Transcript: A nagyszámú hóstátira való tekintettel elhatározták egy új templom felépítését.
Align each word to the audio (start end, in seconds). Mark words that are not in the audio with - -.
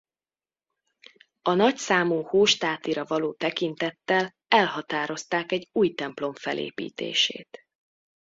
A 1.41 1.53
nagyszámú 1.53 2.21
hóstátira 2.21 3.05
való 3.05 3.33
tekintettel 3.33 4.35
elhatározták 4.47 5.51
egy 5.51 5.69
új 5.71 5.93
templom 5.93 6.33
felépítését. 6.33 7.61